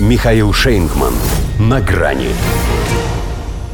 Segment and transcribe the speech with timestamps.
[0.00, 1.14] Михаил Шейнгман.
[1.60, 2.30] На грани.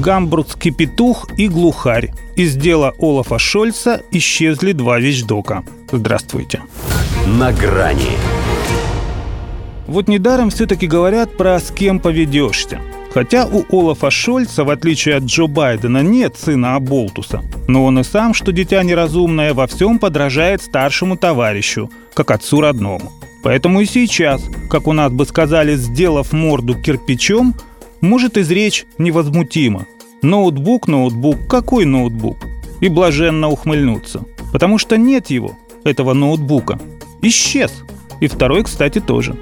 [0.00, 2.12] Гамбургский петух и глухарь.
[2.36, 5.64] Из дела Олафа Шольца исчезли два вещдока.
[5.90, 6.62] Здравствуйте.
[7.26, 8.12] На грани.
[9.88, 12.80] Вот недаром все-таки говорят про «с кем поведешься».
[13.12, 17.42] Хотя у Олафа Шольца, в отличие от Джо Байдена, нет сына Аболтуса.
[17.66, 23.12] Но он и сам, что дитя неразумное, во всем подражает старшему товарищу, как отцу родному.
[23.44, 27.54] Поэтому и сейчас, как у нас бы сказали, сделав морду кирпичом,
[28.00, 29.86] может изречь невозмутимо.
[30.22, 32.38] Ноутбук, ноутбук, какой ноутбук?
[32.80, 34.24] И блаженно ухмыльнуться.
[34.52, 36.80] Потому что нет его, этого ноутбука.
[37.22, 37.72] Исчез.
[38.20, 39.36] И второй, кстати, тоже.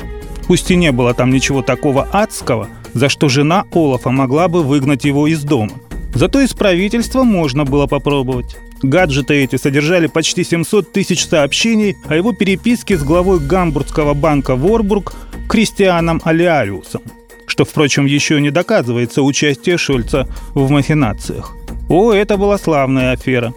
[0.47, 5.05] Пусть и не было там ничего такого адского– за что жена Олафа могла бы выгнать
[5.05, 5.73] его из дома.
[6.15, 8.57] Зато из правительства можно было попробовать.
[8.83, 15.15] Гаджеты эти содержали почти 700 тысяч сообщений о его переписке с главой гамбургского банка Ворбург
[15.49, 17.03] Кристианом Алиариусом,
[17.47, 21.55] что, впрочем, еще не доказывается участие Шольца в махинациях.
[21.89, 23.55] О, это была славная афера.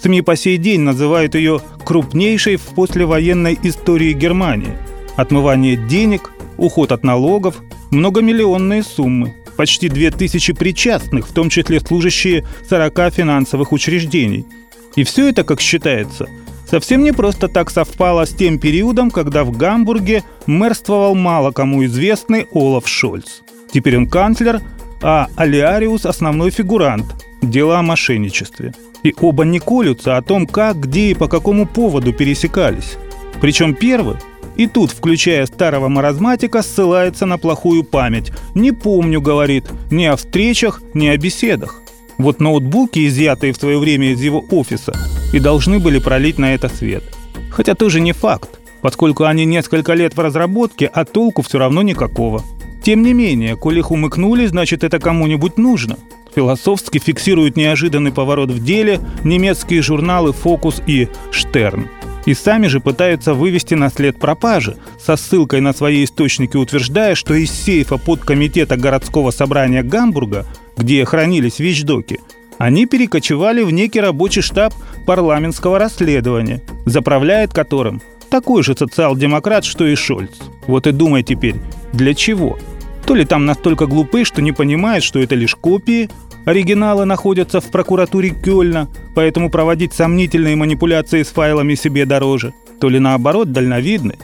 [0.00, 4.78] СМИ по сей день называют ее крупнейшей в послевоенной истории Германии.
[5.16, 7.56] Отмывание денег, уход от налогов,
[7.90, 14.46] многомиллионные суммы, почти 2000 причастных, в том числе служащие 40 финансовых учреждений.
[14.94, 16.28] И все это, как считается,
[16.70, 22.46] совсем не просто так совпало с тем периодом, когда в Гамбурге мэрствовал мало кому известный
[22.52, 23.40] Олаф Шольц.
[23.72, 24.60] Теперь он канцлер,
[25.02, 27.06] а Алиариус– основной фигурант.
[27.42, 28.74] Дело о мошенничестве.
[29.02, 32.96] И оба не колются о том, как, где и по какому поводу пересекались.
[33.40, 34.16] Причем первый
[34.58, 38.32] и тут, включая старого маразматика, ссылается на плохую память.
[38.54, 41.80] «Не помню»,— говорит,— «ни о встречах, ни о беседах».
[42.18, 44.92] Вот ноутбуки, изъятые в свое время из его офиса,
[45.32, 47.04] и должны были пролить на это свет.
[47.50, 52.42] Хотя тоже не факт, поскольку они несколько лет в разработке, а толку все равно никакого.
[52.82, 55.96] Тем не менее, коли их умыкнули, значит это кому-нибудь нужно.
[56.34, 61.88] Философски фиксируют неожиданный поворот в деле немецкие журналы «Фокус» и «Штерн»
[62.28, 67.32] и сами же пытаются вывести на след пропажи, со ссылкой на свои источники утверждая, что
[67.32, 70.44] из сейфа под комитета городского собрания Гамбурга,
[70.76, 72.20] где хранились вещдоки,
[72.58, 74.74] они перекочевали в некий рабочий штаб
[75.06, 80.36] парламентского расследования, заправляет которым такой же социал-демократ, что и Шольц.
[80.66, 81.54] Вот и думай теперь,
[81.94, 82.58] для чего?
[83.06, 86.10] То ли там настолько глупы, что не понимают, что это лишь копии,
[86.48, 92.54] Оригиналы находятся в прокуратуре Кёльна, поэтому проводить сомнительные манипуляции с файлами себе дороже.
[92.80, 94.14] То ли наоборот дальновидны,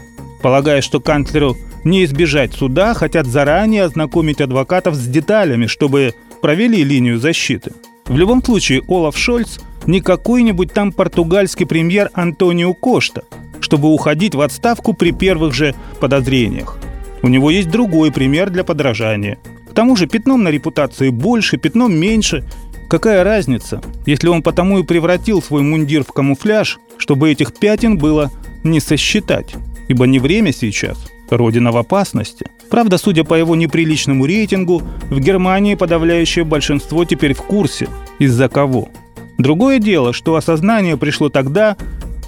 [0.41, 7.19] полагая, что канцлеру не избежать суда, хотят заранее ознакомить адвокатов с деталями, чтобы провели линию
[7.19, 7.73] защиты.
[8.07, 13.25] В любом случае, Олаф Шольц не какой-нибудь там португальский премьер Антонио Кошта,
[13.61, 16.79] чтобы уходить в отставку при первых же подозрениях.
[17.21, 19.37] У него есть другой пример для подражания–
[19.75, 22.45] к тому же пятном на репутации больше, пятном меньше.
[22.89, 28.31] Какая разница, если он потому и превратил свой мундир в камуфляж, чтобы этих пятен было
[28.63, 29.57] не сосчитать?
[29.89, 30.97] Ибо не время сейчас,
[31.29, 32.47] родина в опасности.
[32.71, 34.81] Правда, судя по его неприличному рейтингу,
[35.11, 37.89] в Германии подавляющее большинство теперь в курсе,
[38.21, 38.91] из-за кого.
[39.39, 41.77] Другое дело, что осознание пришло тогда,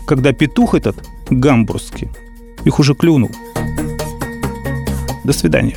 [0.04, 0.96] когда петух этот,
[1.30, 2.08] гамбургский,
[2.64, 3.30] их уже клюнул.
[5.22, 5.76] До свидания